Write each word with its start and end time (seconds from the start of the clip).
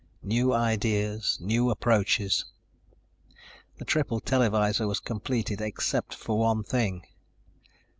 New 0.23 0.51
ideas, 0.51 1.37
new 1.39 1.69
approaches. 1.69 2.45
The 3.77 3.85
triple 3.85 4.19
televisor 4.19 4.87
was 4.87 4.99
completed 4.99 5.61
except 5.61 6.15
for 6.15 6.39
one 6.39 6.63
thing. 6.63 7.05